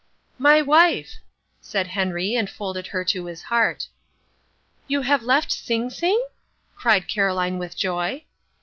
[0.39, 1.17] "My wife,"
[1.61, 3.87] said Henry, and folded her to his heart.
[4.87, 6.19] "You have left Sing Sing?"
[6.75, 8.23] cried Caroline with joy.